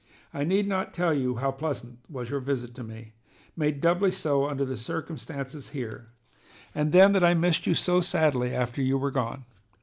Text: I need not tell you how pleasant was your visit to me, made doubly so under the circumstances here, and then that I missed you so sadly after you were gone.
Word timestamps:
I 0.33 0.45
need 0.45 0.67
not 0.67 0.95
tell 0.95 1.13
you 1.13 1.35
how 1.35 1.51
pleasant 1.51 1.99
was 2.09 2.31
your 2.31 2.39
visit 2.39 2.73
to 2.73 2.83
me, 2.83 3.13
made 3.55 3.79
doubly 3.81 4.09
so 4.09 4.47
under 4.47 4.65
the 4.65 4.75
circumstances 4.75 5.69
here, 5.69 6.07
and 6.73 6.91
then 6.91 7.11
that 7.11 7.23
I 7.23 7.35
missed 7.35 7.67
you 7.67 7.75
so 7.75 8.01
sadly 8.01 8.51
after 8.51 8.81
you 8.81 8.97
were 8.97 9.11
gone. 9.11 9.45